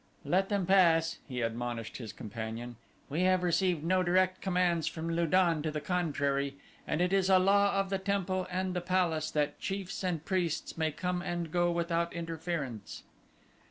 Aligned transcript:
"Let 0.25 0.49
them 0.49 0.65
pass," 0.65 1.19
he 1.27 1.41
admonished 1.41 1.97
his 1.97 2.11
companion. 2.11 2.75
"We 3.07 3.21
have 3.21 3.43
received 3.43 3.83
no 3.83 4.01
direct 4.01 4.41
commands 4.41 4.87
from 4.87 5.11
Lu 5.11 5.27
don 5.27 5.61
to 5.61 5.69
the 5.69 5.79
contrary 5.79 6.55
and 6.87 7.01
it 7.01 7.13
is 7.13 7.29
a 7.29 7.37
law 7.37 7.75
of 7.75 7.91
the 7.91 7.99
temple 7.99 8.47
and 8.49 8.73
the 8.73 8.81
palace 8.81 9.29
that 9.29 9.59
chiefs 9.59 10.03
and 10.03 10.25
priests 10.25 10.75
may 10.75 10.91
come 10.91 11.21
and 11.21 11.51
go 11.51 11.71
without 11.71 12.13
interference." 12.13 13.03